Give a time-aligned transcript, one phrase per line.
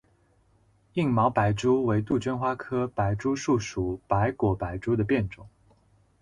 [0.93, 5.45] 硬毛白珠为杜鹃花科白珠树属白果白珠的变种。